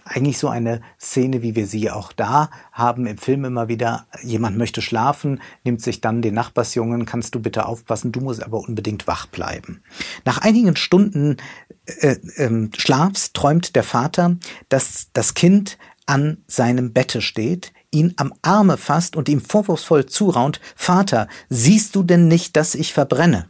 eigentlich 0.06 0.38
so 0.38 0.50
eine 0.50 0.82
Szene, 1.00 1.42
wie 1.42 1.56
wir 1.56 1.68
sie 1.68 1.90
auch 1.90 2.12
da 2.12 2.50
haben 2.72 3.06
im 3.06 3.18
Film 3.18 3.46
immer 3.46 3.68
wieder. 3.68 4.08
Jemand 4.22 4.58
möchte 4.58 4.82
schlafen, 4.82 5.42
nimmt 5.64 5.82
sich 5.82 6.02
dann 6.02 6.22
den 6.22 6.34
Nachbarsjungen, 6.34 7.06
kannst 7.06 7.36
du 7.36 7.40
bitte 7.40 7.66
aufpassen, 7.66 8.12
du 8.12 8.20
musst 8.22 8.44
aber 8.44 8.60
unbedingt 8.60 9.08
wach 9.08 9.28
bleiben. 9.28 9.82
Nach 10.26 10.40
einigen 10.40 10.76
Stunden 10.76 11.38
äh, 11.86 12.18
äh, 12.36 12.70
Schlafs 12.78 13.34
träumt 13.34 13.76
der 13.76 13.84
Vater, 13.84 14.38
dass 14.70 15.08
das 15.14 15.34
Kind 15.34 15.78
an 16.06 16.44
seinem 16.48 16.94
Bette 16.94 17.22
steht, 17.22 17.72
ihn 17.92 18.14
am 18.18 18.34
Arme 18.42 18.78
fasst 18.78 19.16
und 19.16 19.30
ihm 19.30 19.40
vorwurfsvoll 19.40 20.06
zuraunt, 20.06 20.60
Vater, 20.76 21.28
siehst 21.50 21.96
du 21.96 22.04
denn 22.04 22.28
nicht, 22.28 22.58
dass 22.58 22.76
ich 22.76 22.94
verbrenne? 22.94 23.48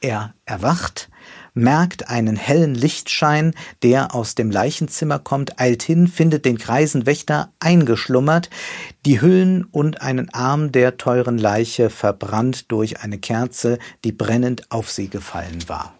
Er 0.00 0.34
erwacht, 0.44 1.10
merkt 1.58 2.08
einen 2.08 2.36
hellen 2.36 2.74
Lichtschein, 2.74 3.54
der 3.82 4.14
aus 4.14 4.34
dem 4.34 4.50
Leichenzimmer 4.50 5.18
kommt, 5.18 5.60
eilt 5.60 5.82
hin, 5.82 6.06
findet 6.08 6.44
den 6.44 6.56
greisen 6.56 7.04
Wächter 7.04 7.52
eingeschlummert, 7.60 8.48
die 9.04 9.20
Hüllen 9.20 9.64
und 9.64 10.00
einen 10.00 10.32
Arm 10.32 10.72
der 10.72 10.96
teuren 10.96 11.38
Leiche 11.38 11.90
verbrannt 11.90 12.70
durch 12.70 13.00
eine 13.00 13.18
Kerze, 13.18 13.78
die 14.04 14.12
brennend 14.12 14.70
auf 14.70 14.90
sie 14.90 15.08
gefallen 15.08 15.68
war. 15.68 15.97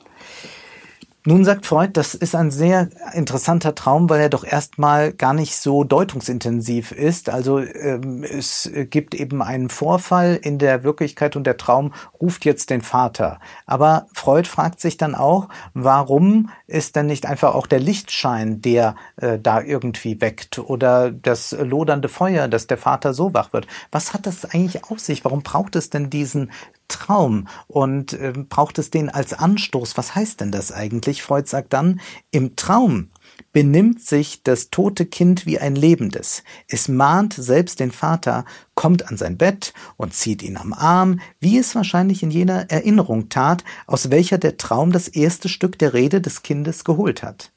Nun 1.24 1.44
sagt 1.44 1.66
Freud, 1.66 1.90
das 1.94 2.14
ist 2.14 2.36
ein 2.36 2.52
sehr 2.52 2.88
interessanter 3.12 3.74
Traum, 3.74 4.08
weil 4.08 4.20
er 4.20 4.28
doch 4.28 4.44
erstmal 4.44 5.12
gar 5.12 5.34
nicht 5.34 5.56
so 5.56 5.82
deutungsintensiv 5.82 6.92
ist. 6.92 7.28
Also 7.28 7.58
ähm, 7.58 8.22
es 8.22 8.70
gibt 8.88 9.16
eben 9.16 9.42
einen 9.42 9.68
Vorfall 9.68 10.38
in 10.40 10.58
der 10.58 10.84
Wirklichkeit 10.84 11.34
und 11.34 11.44
der 11.44 11.56
Traum 11.56 11.92
ruft 12.20 12.44
jetzt 12.44 12.70
den 12.70 12.82
Vater. 12.82 13.40
Aber 13.66 14.06
Freud 14.14 14.48
fragt 14.48 14.80
sich 14.80 14.96
dann 14.96 15.16
auch, 15.16 15.48
warum 15.74 16.50
ist 16.68 16.94
denn 16.94 17.06
nicht 17.06 17.26
einfach 17.26 17.54
auch 17.54 17.66
der 17.66 17.80
Lichtschein, 17.80 18.62
der 18.62 18.94
äh, 19.16 19.40
da 19.40 19.60
irgendwie 19.60 20.20
weckt 20.20 20.60
oder 20.60 21.10
das 21.10 21.50
lodernde 21.50 22.08
Feuer, 22.08 22.46
dass 22.46 22.68
der 22.68 22.78
Vater 22.78 23.12
so 23.12 23.34
wach 23.34 23.52
wird? 23.52 23.66
Was 23.90 24.14
hat 24.14 24.24
das 24.24 24.44
eigentlich 24.44 24.84
auf 24.84 25.00
sich? 25.00 25.24
Warum 25.24 25.42
braucht 25.42 25.74
es 25.74 25.90
denn 25.90 26.10
diesen 26.10 26.52
Traum 26.88 27.46
und 27.66 28.14
äh, 28.14 28.32
braucht 28.48 28.78
es 28.78 28.90
den 28.90 29.08
als 29.08 29.32
Anstoß. 29.32 29.96
Was 29.96 30.14
heißt 30.14 30.40
denn 30.40 30.50
das 30.50 30.72
eigentlich? 30.72 31.22
Freud 31.22 31.48
sagt 31.48 31.72
dann, 31.72 32.00
im 32.30 32.56
Traum 32.56 33.10
benimmt 33.52 34.02
sich 34.02 34.42
das 34.42 34.70
tote 34.70 35.06
Kind 35.06 35.46
wie 35.46 35.58
ein 35.58 35.74
lebendes. 35.74 36.42
Es 36.66 36.88
mahnt 36.88 37.34
selbst 37.34 37.80
den 37.80 37.92
Vater, 37.92 38.44
kommt 38.74 39.08
an 39.08 39.16
sein 39.16 39.36
Bett 39.36 39.72
und 39.96 40.14
zieht 40.14 40.42
ihn 40.42 40.56
am 40.56 40.72
Arm, 40.72 41.20
wie 41.40 41.58
es 41.58 41.74
wahrscheinlich 41.74 42.22
in 42.22 42.30
jener 42.30 42.70
Erinnerung 42.70 43.28
tat, 43.28 43.64
aus 43.86 44.10
welcher 44.10 44.38
der 44.38 44.56
Traum 44.56 44.92
das 44.92 45.08
erste 45.08 45.48
Stück 45.48 45.78
der 45.78 45.94
Rede 45.94 46.20
des 46.20 46.42
Kindes 46.42 46.84
geholt 46.84 47.22
hat. 47.22 47.52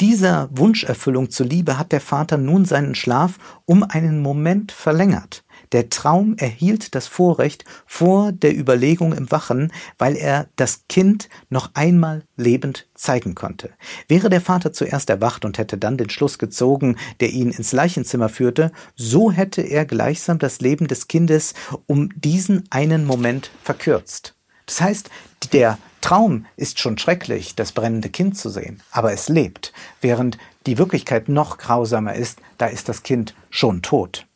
Dieser 0.00 0.48
Wunscherfüllung 0.52 1.30
zuliebe 1.30 1.78
hat 1.78 1.92
der 1.92 2.00
Vater 2.00 2.38
nun 2.38 2.64
seinen 2.64 2.94
Schlaf 2.94 3.38
um 3.66 3.82
einen 3.82 4.22
Moment 4.22 4.72
verlängert. 4.72 5.44
Der 5.72 5.88
Traum 5.88 6.36
erhielt 6.36 6.94
das 6.94 7.06
Vorrecht 7.06 7.64
vor 7.86 8.32
der 8.32 8.56
Überlegung 8.56 9.12
im 9.12 9.30
Wachen, 9.30 9.72
weil 9.98 10.16
er 10.16 10.48
das 10.56 10.84
Kind 10.88 11.28
noch 11.48 11.70
einmal 11.74 12.24
lebend 12.36 12.88
zeigen 12.94 13.34
konnte. 13.36 13.70
Wäre 14.08 14.30
der 14.30 14.40
Vater 14.40 14.72
zuerst 14.72 15.10
erwacht 15.10 15.44
und 15.44 15.58
hätte 15.58 15.78
dann 15.78 15.96
den 15.96 16.10
Schluss 16.10 16.38
gezogen, 16.38 16.96
der 17.20 17.30
ihn 17.30 17.50
ins 17.50 17.72
Leichenzimmer 17.72 18.28
führte, 18.28 18.72
so 18.96 19.30
hätte 19.30 19.62
er 19.62 19.84
gleichsam 19.84 20.38
das 20.38 20.60
Leben 20.60 20.88
des 20.88 21.06
Kindes 21.06 21.54
um 21.86 22.10
diesen 22.16 22.64
einen 22.70 23.04
Moment 23.04 23.50
verkürzt. 23.62 24.34
Das 24.66 24.80
heißt, 24.80 25.10
der 25.52 25.78
Traum 26.00 26.46
ist 26.56 26.78
schon 26.78 26.98
schrecklich, 26.98 27.54
das 27.54 27.72
brennende 27.72 28.08
Kind 28.08 28.36
zu 28.36 28.48
sehen, 28.50 28.82
aber 28.90 29.12
es 29.12 29.28
lebt, 29.28 29.72
während 30.00 30.38
die 30.66 30.78
Wirklichkeit 30.78 31.28
noch 31.28 31.58
grausamer 31.58 32.14
ist, 32.14 32.40
da 32.58 32.66
ist 32.66 32.88
das 32.88 33.02
Kind 33.02 33.34
schon 33.50 33.82
tot. 33.82 34.26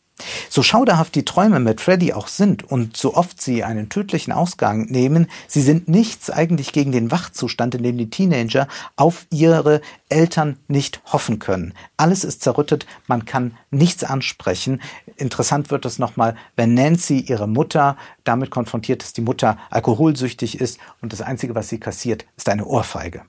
So 0.49 0.63
schauderhaft 0.63 1.15
die 1.15 1.25
Träume 1.25 1.61
mit 1.61 1.81
Freddy 1.81 2.13
auch 2.13 2.29
sind 2.29 2.63
und 2.63 2.97
so 2.97 3.15
oft 3.15 3.41
sie 3.41 3.65
einen 3.65 3.89
tödlichen 3.89 4.33
Ausgang 4.33 4.87
nehmen, 4.87 5.29
sie 5.47 5.63
sind 5.63 5.89
nichts 5.89 6.31
eigentlich 6.31 6.73
gegen 6.73 6.93
den 6.93 7.11
Wachzustand, 7.11 7.75
in 7.75 7.83
dem 7.83 7.99
die 7.99 8.11
Teenager 8.11 8.69
auf 8.97 9.27
ihre 9.31 9.81
Eltern 10.09 10.59
nicht 10.69 11.03
hoffen 11.07 11.39
können. 11.39 11.75
Alles 11.97 12.25
ist 12.25 12.43
zerrüttet, 12.43 12.87
man 13.07 13.25
kann 13.25 13.57
nichts 13.71 14.05
ansprechen. 14.05 14.81
Interessant 15.17 15.71
wird 15.71 15.85
es 15.85 15.99
nochmal, 15.99 16.37
wenn 16.57 16.75
Nancy, 16.75 17.19
ihre 17.19 17.49
Mutter, 17.49 17.97
damit 18.25 18.51
konfrontiert 18.51 19.03
ist, 19.03 19.17
die 19.17 19.23
Mutter 19.23 19.59
alkoholsüchtig 19.71 20.61
ist 20.61 20.79
und 21.01 21.13
das 21.13 21.21
Einzige, 21.21 21.55
was 21.55 21.69
sie 21.69 21.79
kassiert, 21.79 22.27
ist 22.37 22.49
eine 22.49 22.65
Ohrfeige. 22.65 23.23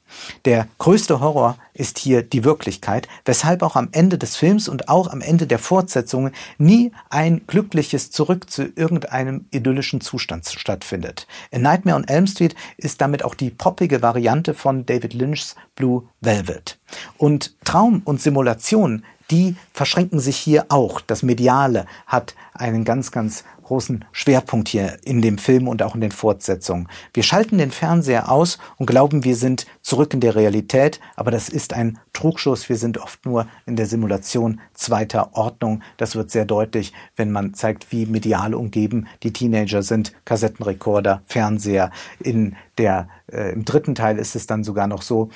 Der 0.46 0.68
größte 0.80 1.20
Horror 1.20 1.58
ist 1.74 2.00
hier 2.00 2.24
die 2.24 2.44
Wirklichkeit, 2.44 3.08
weshalb 3.26 3.62
auch 3.62 3.76
am 3.76 3.90
Ende 3.92 4.18
des 4.18 4.36
Films 4.36 4.68
und 4.70 4.90
auch 4.90 5.12
am 5.12 5.22
Ende 5.22 5.48
der 5.48 5.60
Fortsetzungen 5.60 6.32
nie 6.58 6.92
ein 7.10 7.42
glückliches 7.48 8.12
Zurück 8.12 8.50
zu 8.50 8.64
irgendeinem 8.76 9.46
idyllischen 9.52 10.02
Zustand 10.02 10.46
stattfindet. 10.48 11.28
A 11.54 11.60
Nightmare 11.60 11.98
on 11.98 12.08
Elm 12.08 12.28
Street 12.28 12.56
ist 12.78 13.02
damit 13.02 13.24
auch 13.24 13.36
die 13.36 13.50
poppige 13.50 14.02
Variante 14.02 14.54
von 14.54 14.86
David 14.86 15.14
Lynchs 15.14 15.56
Blue 15.76 16.04
Velvet. 16.22 16.80
Und 17.18 17.56
Traum 17.66 18.02
und 18.06 18.22
Simulation 18.22 19.04
die 19.32 19.56
verschränken 19.74 20.20
sich 20.20 20.38
hier 20.38 20.66
auch. 20.70 21.02
Das 21.02 21.24
Mediale 21.24 21.86
hat 22.06 22.36
einen 22.54 22.84
ganz, 22.84 23.12
ganz 23.12 23.44
großen 23.66 24.06
Schwerpunkt 24.12 24.70
hier 24.70 24.98
in 25.04 25.22
dem 25.22 25.38
Film 25.38 25.68
und 25.68 25.82
auch 25.82 25.96
in 25.96 26.02
den 26.02 26.12
Fortsetzungen. 26.12 26.88
Wir 27.14 27.24
schalten 27.24 27.58
den 27.58 27.72
Fernseher 27.72 28.32
aus 28.32 28.60
und 28.78 28.86
glauben, 28.86 29.24
wir 29.24 29.36
sind 29.36 29.66
zurück 29.82 30.14
in 30.14 30.20
der 30.20 30.36
Realität, 30.36 31.00
aber 31.16 31.32
das 31.32 31.50
ist 31.50 31.74
ein 31.74 31.98
Trugschuss. 32.14 32.70
Wir 32.70 32.78
sind 32.78 33.00
oft 33.00 33.26
nur 33.26 33.48
in 33.66 33.76
der 33.76 33.88
Simulation 33.88 34.62
zweiter 34.74 35.36
Ordnung. 35.36 35.82
Das 35.98 36.16
wird 36.16 36.32
sehr 36.32 36.46
deutlich, 36.46 36.94
wenn 37.16 37.32
man 37.32 37.54
zeigt, 37.56 37.92
wie 37.92 38.06
medial 38.06 38.54
umgeben 38.54 39.08
die 39.24 39.34
Teenager 39.34 39.82
sind. 39.82 40.14
Kassettenrekorder, 40.26 41.24
Fernseher. 41.26 41.92
In 42.20 42.56
der, 42.78 43.10
äh, 43.32 43.52
Im 43.52 43.66
dritten 43.66 43.96
Teil 43.96 44.20
ist 44.20 44.36
es 44.36 44.46
dann 44.46 44.64
sogar 44.64 44.88
noch 44.88 45.02
so, 45.02 45.30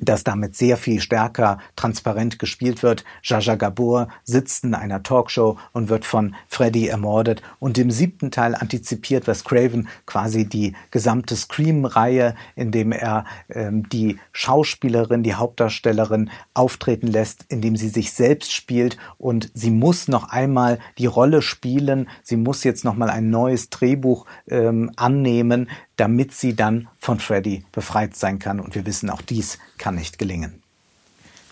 dass 0.00 0.24
damit 0.24 0.56
sehr 0.56 0.76
viel 0.76 1.00
stärker 1.00 1.58
transparent 1.76 2.38
gespielt 2.38 2.82
wird. 2.82 3.04
Jaja 3.22 3.54
Gabor 3.54 4.08
sitzt 4.24 4.64
in 4.64 4.74
einer 4.74 5.02
Talkshow 5.02 5.56
und 5.72 5.88
wird 5.88 6.04
von 6.04 6.34
Freddy 6.48 6.88
ermordet. 6.88 7.42
Und 7.60 7.78
im 7.78 7.90
siebten 7.90 8.30
Teil 8.30 8.54
antizipiert 8.56 9.26
Wes 9.26 9.44
Craven 9.44 9.88
quasi 10.06 10.48
die 10.48 10.74
gesamte 10.90 11.36
Scream-Reihe, 11.36 12.34
indem 12.56 12.90
er 12.90 13.24
ähm, 13.48 13.88
die 13.88 14.18
Schauspielerin, 14.32 15.22
die 15.22 15.34
Hauptdarstellerin 15.34 16.30
auftreten 16.54 17.06
lässt, 17.06 17.44
indem 17.48 17.76
sie 17.76 17.88
sich 17.88 18.12
selbst 18.12 18.52
spielt 18.52 18.96
und 19.18 19.50
sie 19.54 19.70
muss 19.70 20.08
noch 20.08 20.30
einmal 20.30 20.80
die 20.98 21.06
Rolle 21.06 21.40
spielen. 21.40 22.08
Sie 22.22 22.36
muss 22.36 22.64
jetzt 22.64 22.84
noch 22.84 22.96
mal 22.96 23.10
ein 23.10 23.30
neues 23.30 23.70
Drehbuch 23.70 24.26
ähm, 24.48 24.90
annehmen, 24.96 25.68
damit 25.96 26.32
sie 26.32 26.54
dann 26.54 26.88
von 26.98 27.20
Freddy 27.20 27.64
befreit 27.72 28.16
sein 28.16 28.38
kann. 28.38 28.60
Und 28.60 28.74
wir 28.74 28.86
wissen, 28.86 29.10
auch 29.10 29.22
dies 29.22 29.58
kann 29.78 29.94
nicht 29.94 30.18
gelingen. 30.18 30.62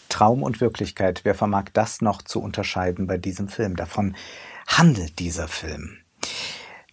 Traum 0.08 0.42
und 0.42 0.60
Wirklichkeit, 0.60 1.20
wer 1.24 1.34
vermag 1.34 1.66
das 1.72 2.02
noch 2.02 2.20
zu 2.22 2.40
unterscheiden 2.40 3.06
bei 3.06 3.16
diesem 3.16 3.48
Film? 3.48 3.76
Davon 3.76 4.14
handelt 4.66 5.18
dieser 5.18 5.48
Film. 5.48 6.01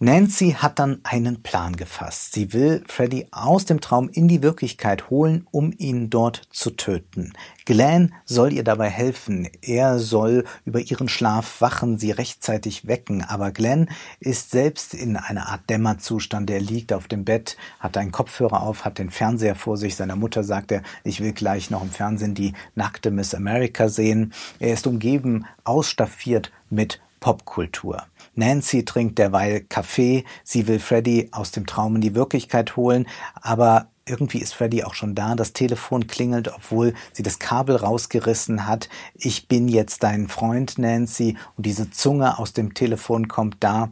Nancy 0.01 0.55
hat 0.57 0.79
dann 0.79 1.01
einen 1.03 1.43
Plan 1.43 1.75
gefasst. 1.75 2.31
Sie 2.31 2.53
will 2.53 2.85
Freddy 2.87 3.27
aus 3.31 3.65
dem 3.65 3.81
Traum 3.81 4.07
in 4.07 4.29
die 4.29 4.41
Wirklichkeit 4.41 5.09
holen, 5.09 5.45
um 5.51 5.73
ihn 5.77 6.09
dort 6.09 6.43
zu 6.51 6.71
töten. 6.71 7.33
Glenn 7.65 8.13
soll 8.23 8.53
ihr 8.53 8.63
dabei 8.63 8.89
helfen. 8.89 9.49
Er 9.61 9.99
soll 9.99 10.45
über 10.63 10.79
ihren 10.79 11.09
Schlaf 11.09 11.59
wachen, 11.59 11.99
sie 11.99 12.11
rechtzeitig 12.11 12.87
wecken. 12.87 13.25
Aber 13.25 13.51
Glenn 13.51 13.89
ist 14.21 14.51
selbst 14.51 14.93
in 14.93 15.17
einer 15.17 15.49
Art 15.49 15.69
Dämmerzustand. 15.69 16.49
Er 16.49 16.61
liegt 16.61 16.93
auf 16.93 17.09
dem 17.09 17.25
Bett, 17.25 17.57
hat 17.81 17.97
einen 17.97 18.13
Kopfhörer 18.13 18.63
auf, 18.63 18.85
hat 18.85 18.99
den 18.99 19.09
Fernseher 19.09 19.55
vor 19.55 19.75
sich. 19.75 19.97
Seiner 19.97 20.15
Mutter 20.15 20.45
sagt 20.45 20.71
er, 20.71 20.81
ich 21.03 21.19
will 21.19 21.33
gleich 21.33 21.71
noch 21.71 21.83
im 21.83 21.91
Fernsehen 21.91 22.35
die 22.35 22.53
nackte 22.73 23.11
Miss 23.11 23.35
America 23.35 23.89
sehen. 23.89 24.31
Er 24.59 24.73
ist 24.73 24.87
umgeben, 24.87 25.45
ausstaffiert 25.65 26.53
mit 26.69 27.01
Popkultur. 27.19 28.03
Nancy 28.35 28.85
trinkt 28.85 29.17
derweil 29.17 29.61
Kaffee, 29.61 30.23
sie 30.43 30.67
will 30.67 30.79
Freddy 30.79 31.29
aus 31.31 31.51
dem 31.51 31.65
Traum 31.65 31.95
in 31.95 32.01
die 32.01 32.15
Wirklichkeit 32.15 32.75
holen, 32.77 33.07
aber 33.35 33.87
irgendwie 34.09 34.39
ist 34.39 34.53
Freddy 34.53 34.83
auch 34.83 34.95
schon 34.95 35.15
da. 35.15 35.35
Das 35.35 35.53
Telefon 35.53 36.07
klingelt, 36.07 36.51
obwohl 36.53 36.93
sie 37.13 37.23
das 37.23 37.39
Kabel 37.39 37.75
rausgerissen 37.75 38.65
hat. 38.65 38.89
Ich 39.13 39.47
bin 39.47 39.67
jetzt 39.67 40.03
dein 40.03 40.27
Freund, 40.27 40.77
Nancy. 40.79 41.37
Und 41.55 41.65
diese 41.65 41.91
Zunge 41.91 42.39
aus 42.39 42.53
dem 42.53 42.73
Telefon 42.73 43.27
kommt 43.27 43.57
da. 43.59 43.91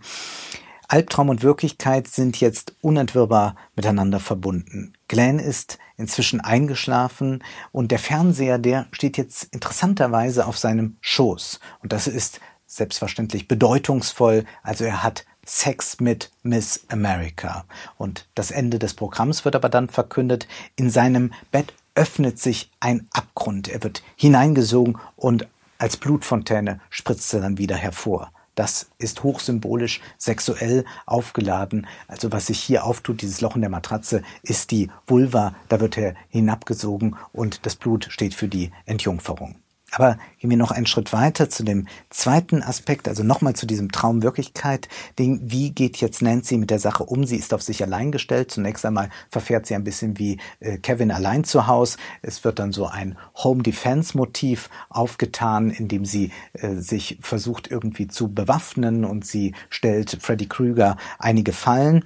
Albtraum 0.89 1.29
und 1.29 1.43
Wirklichkeit 1.43 2.07
sind 2.07 2.39
jetzt 2.39 2.73
unentwirrbar 2.81 3.55
miteinander 3.75 4.19
verbunden. 4.19 4.93
Glenn 5.09 5.37
ist 5.37 5.77
inzwischen 5.97 6.39
eingeschlafen 6.39 7.43
und 7.73 7.91
der 7.91 7.99
Fernseher, 7.99 8.57
der 8.57 8.87
steht 8.91 9.17
jetzt 9.17 9.43
interessanterweise 9.53 10.47
auf 10.47 10.57
seinem 10.57 10.95
Schoß. 11.01 11.59
Und 11.83 11.91
das 11.91 12.07
ist 12.07 12.39
selbstverständlich 12.67 13.47
bedeutungsvoll. 13.47 14.45
Also 14.61 14.83
er 14.83 15.01
hat 15.01 15.25
Sex 15.45 15.99
mit 15.99 16.29
Miss 16.43 16.85
America. 16.89 17.65
Und 17.97 18.27
das 18.35 18.51
Ende 18.51 18.79
des 18.79 18.93
Programms 18.93 19.45
wird 19.45 19.55
aber 19.55 19.69
dann 19.69 19.89
verkündet. 19.89 20.47
In 20.75 20.89
seinem 20.89 21.33
Bett 21.51 21.73
öffnet 21.95 22.39
sich 22.39 22.69
ein 22.79 23.07
Abgrund. 23.11 23.69
Er 23.69 23.81
wird 23.83 24.03
hineingesogen 24.15 24.97
und 25.15 25.47
als 25.79 25.97
Blutfontäne 25.97 26.79
spritzt 26.89 27.33
er 27.33 27.41
dann 27.41 27.57
wieder 27.57 27.75
hervor. 27.75 28.31
Das 28.55 28.89
ist 28.97 29.21
hochsymbolisch 29.21 30.01
sexuell 30.17 30.83
aufgeladen. 31.05 31.85
Also 32.07 32.31
was 32.31 32.47
sich 32.47 32.59
hier 32.59 32.85
auftut, 32.85 33.21
dieses 33.21 33.39
Loch 33.39 33.55
in 33.55 33.61
der 33.61 33.69
Matratze, 33.69 34.23
ist 34.41 34.71
die 34.71 34.89
Vulva. 35.05 35.55
Da 35.69 35.79
wird 35.79 35.97
er 35.97 36.15
hinabgesogen 36.29 37.15
und 37.33 37.65
das 37.67 37.75
Blut 37.75 38.07
steht 38.09 38.33
für 38.33 38.47
die 38.47 38.71
Entjungferung. 38.85 39.55
Aber 39.91 40.17
gehen 40.39 40.49
wir 40.49 40.57
noch 40.57 40.71
einen 40.71 40.85
Schritt 40.85 41.13
weiter 41.13 41.49
zu 41.49 41.63
dem 41.63 41.87
zweiten 42.09 42.61
Aspekt, 42.61 43.07
also 43.07 43.23
nochmal 43.23 43.55
zu 43.55 43.65
diesem 43.65 43.91
Traumwirklichkeit-Ding. 43.91 45.39
Wie 45.43 45.71
geht 45.71 45.97
jetzt 45.97 46.21
Nancy 46.21 46.57
mit 46.57 46.69
der 46.69 46.79
Sache 46.79 47.03
um? 47.03 47.25
Sie 47.25 47.37
ist 47.37 47.53
auf 47.53 47.61
sich 47.61 47.81
allein 47.81 48.11
gestellt. 48.11 48.51
Zunächst 48.51 48.85
einmal 48.85 49.09
verfährt 49.29 49.65
sie 49.65 49.75
ein 49.75 49.85
bisschen 49.85 50.19
wie 50.19 50.39
äh, 50.59 50.77
Kevin 50.77 51.09
allein 51.09 51.45
zu 51.45 51.67
Hause. 51.67 51.97
Es 52.21 52.43
wird 52.43 52.59
dann 52.59 52.73
so 52.73 52.85
ein 52.85 53.17
Home-Defense-Motiv 53.35 54.69
aufgetan, 54.89 55.71
indem 55.71 56.03
sie 56.03 56.31
äh, 56.53 56.75
sich 56.75 57.17
versucht 57.21 57.71
irgendwie 57.71 58.07
zu 58.07 58.33
bewaffnen 58.33 59.05
und 59.05 59.25
sie 59.25 59.55
stellt 59.69 60.17
Freddy 60.21 60.47
Krüger 60.47 60.97
einige 61.17 61.53
Fallen. 61.53 62.03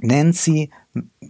Nancy 0.00 0.70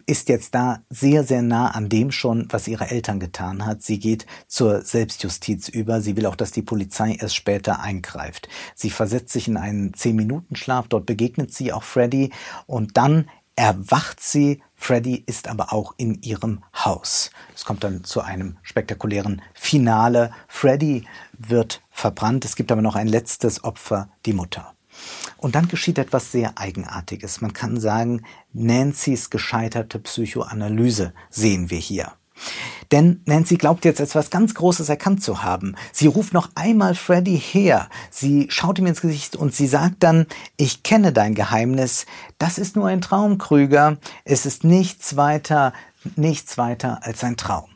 ist 0.06 0.28
jetzt 0.28 0.54
da 0.54 0.80
sehr, 0.90 1.24
sehr 1.24 1.42
nah 1.42 1.68
an 1.68 1.88
dem 1.88 2.10
schon, 2.10 2.46
was 2.50 2.68
ihre 2.68 2.90
Eltern 2.90 3.20
getan 3.20 3.64
hat. 3.64 3.82
Sie 3.82 3.98
geht 3.98 4.26
zur 4.46 4.82
Selbstjustiz 4.82 5.68
über. 5.68 6.00
Sie 6.00 6.16
will 6.16 6.26
auch, 6.26 6.36
dass 6.36 6.52
die 6.52 6.62
Polizei 6.62 7.16
erst 7.18 7.36
später 7.36 7.80
eingreift. 7.80 8.48
Sie 8.74 8.90
versetzt 8.90 9.32
sich 9.32 9.48
in 9.48 9.56
einen 9.56 9.94
Zehn-Minuten-Schlaf. 9.94 10.88
Dort 10.88 11.06
begegnet 11.06 11.52
sie 11.52 11.72
auch 11.72 11.82
Freddy 11.82 12.30
und 12.66 12.96
dann 12.96 13.28
erwacht 13.56 14.20
sie. 14.20 14.62
Freddy 14.74 15.24
ist 15.26 15.48
aber 15.48 15.72
auch 15.72 15.94
in 15.96 16.20
ihrem 16.22 16.62
Haus. 16.74 17.30
Es 17.54 17.64
kommt 17.64 17.82
dann 17.82 18.04
zu 18.04 18.20
einem 18.20 18.58
spektakulären 18.62 19.42
Finale. 19.54 20.32
Freddy 20.48 21.06
wird 21.32 21.82
verbrannt. 21.90 22.44
Es 22.44 22.56
gibt 22.56 22.70
aber 22.70 22.82
noch 22.82 22.94
ein 22.94 23.08
letztes 23.08 23.64
Opfer, 23.64 24.10
die 24.26 24.34
Mutter. 24.34 24.75
Und 25.36 25.54
dann 25.54 25.68
geschieht 25.68 25.98
etwas 25.98 26.32
sehr 26.32 26.58
Eigenartiges. 26.58 27.40
Man 27.40 27.52
kann 27.52 27.80
sagen, 27.80 28.22
Nancy's 28.52 29.30
gescheiterte 29.30 29.98
Psychoanalyse 29.98 31.12
sehen 31.30 31.70
wir 31.70 31.78
hier. 31.78 32.12
Denn 32.92 33.22
Nancy 33.24 33.56
glaubt 33.56 33.84
jetzt 33.84 34.00
etwas 34.00 34.30
ganz 34.30 34.54
Großes 34.54 34.88
erkannt 34.88 35.22
zu 35.22 35.42
haben. 35.42 35.74
Sie 35.92 36.06
ruft 36.06 36.32
noch 36.32 36.50
einmal 36.54 36.94
Freddy 36.94 37.38
her. 37.38 37.88
Sie 38.10 38.46
schaut 38.50 38.78
ihm 38.78 38.86
ins 38.86 39.00
Gesicht 39.00 39.36
und 39.36 39.54
sie 39.54 39.66
sagt 39.66 39.96
dann, 40.00 40.26
ich 40.56 40.82
kenne 40.82 41.12
dein 41.12 41.34
Geheimnis. 41.34 42.06
Das 42.38 42.58
ist 42.58 42.76
nur 42.76 42.86
ein 42.86 43.00
Traum, 43.00 43.38
Krüger. 43.38 43.96
Es 44.24 44.46
ist 44.46 44.64
nichts 44.64 45.16
weiter, 45.16 45.72
nichts 46.14 46.58
weiter 46.58 47.00
als 47.02 47.24
ein 47.24 47.36
Traum. 47.36 47.70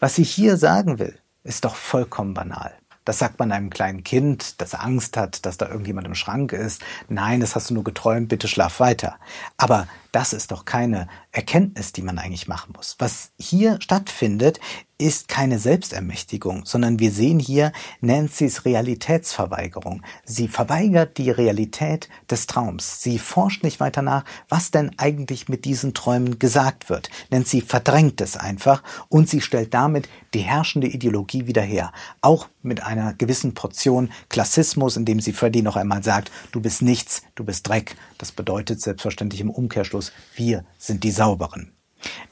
Was 0.00 0.16
sie 0.16 0.24
hier 0.24 0.56
sagen 0.56 0.98
will, 0.98 1.18
ist 1.42 1.64
doch 1.64 1.76
vollkommen 1.76 2.34
banal. 2.34 2.72
Das 3.04 3.18
sagt 3.18 3.38
man 3.38 3.52
einem 3.52 3.70
kleinen 3.70 4.02
Kind, 4.02 4.60
das 4.60 4.74
Angst 4.74 5.16
hat, 5.16 5.44
dass 5.44 5.58
da 5.58 5.68
irgendjemand 5.68 6.06
im 6.06 6.14
Schrank 6.14 6.52
ist. 6.52 6.82
Nein, 7.08 7.40
das 7.40 7.54
hast 7.54 7.70
du 7.70 7.74
nur 7.74 7.84
geträumt, 7.84 8.28
bitte 8.28 8.48
schlaf 8.48 8.80
weiter. 8.80 9.16
Aber 9.56 9.86
das 10.12 10.32
ist 10.32 10.52
doch 10.52 10.64
keine 10.64 11.08
Erkenntnis, 11.32 11.92
die 11.92 12.02
man 12.02 12.18
eigentlich 12.18 12.48
machen 12.48 12.72
muss. 12.76 12.96
Was 12.98 13.32
hier 13.38 13.78
stattfindet, 13.80 14.60
ist 14.96 15.26
keine 15.26 15.58
Selbstermächtigung, 15.58 16.64
sondern 16.64 17.00
wir 17.00 17.10
sehen 17.10 17.40
hier 17.40 17.72
Nancy's 18.00 18.64
Realitätsverweigerung. 18.64 20.02
Sie 20.24 20.46
verweigert 20.46 21.18
die 21.18 21.30
Realität 21.30 22.08
des 22.30 22.46
Traums. 22.46 23.02
Sie 23.02 23.18
forscht 23.18 23.64
nicht 23.64 23.80
weiter 23.80 24.02
nach, 24.02 24.24
was 24.48 24.70
denn 24.70 24.92
eigentlich 24.96 25.48
mit 25.48 25.64
diesen 25.64 25.94
Träumen 25.94 26.38
gesagt 26.38 26.90
wird. 26.90 27.10
Nancy 27.30 27.60
verdrängt 27.60 28.20
es 28.20 28.36
einfach 28.36 28.82
und 29.08 29.28
sie 29.28 29.40
stellt 29.40 29.74
damit 29.74 30.08
die 30.32 30.40
herrschende 30.40 30.86
Ideologie 30.86 31.46
wieder 31.46 31.62
her. 31.62 31.92
Auch 32.20 32.48
mit 32.62 32.82
einer 32.82 33.14
gewissen 33.14 33.54
Portion 33.54 34.10
Klassismus, 34.28 34.96
indem 34.96 35.20
sie 35.20 35.32
Freddy 35.32 35.62
noch 35.62 35.76
einmal 35.76 36.04
sagt, 36.04 36.30
du 36.52 36.60
bist 36.60 36.82
nichts, 36.82 37.22
du 37.34 37.44
bist 37.44 37.68
Dreck. 37.68 37.96
Das 38.18 38.30
bedeutet 38.30 38.80
selbstverständlich 38.80 39.40
im 39.40 39.50
Umkehrschluss, 39.50 40.12
wir 40.36 40.64
sind 40.78 41.02
die 41.02 41.10
Sauberen. 41.10 41.72